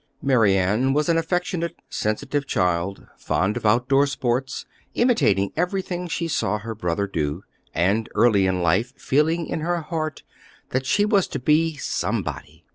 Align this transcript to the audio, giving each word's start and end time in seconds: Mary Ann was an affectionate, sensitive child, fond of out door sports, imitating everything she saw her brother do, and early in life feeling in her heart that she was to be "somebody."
Mary 0.19 0.57
Ann 0.57 0.93
was 0.93 1.09
an 1.09 1.17
affectionate, 1.19 1.75
sensitive 1.87 2.47
child, 2.47 3.05
fond 3.17 3.55
of 3.55 3.67
out 3.67 3.87
door 3.87 4.07
sports, 4.07 4.65
imitating 4.95 5.51
everything 5.55 6.07
she 6.07 6.27
saw 6.27 6.57
her 6.57 6.73
brother 6.73 7.05
do, 7.05 7.43
and 7.71 8.09
early 8.15 8.47
in 8.47 8.63
life 8.63 8.93
feeling 8.99 9.45
in 9.45 9.59
her 9.59 9.79
heart 9.81 10.23
that 10.69 10.87
she 10.87 11.05
was 11.05 11.27
to 11.27 11.37
be 11.37 11.75
"somebody." 11.77 12.65